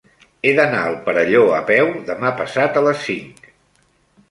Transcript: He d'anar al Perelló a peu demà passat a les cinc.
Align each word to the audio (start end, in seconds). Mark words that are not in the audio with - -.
He 0.45 0.53
d'anar 0.59 0.79
al 0.91 0.95
Perelló 1.09 1.43
a 1.59 1.61
peu 1.69 1.93
demà 2.09 2.33
passat 2.41 2.83
a 2.83 2.85
les 2.89 3.07
cinc. 3.11 3.49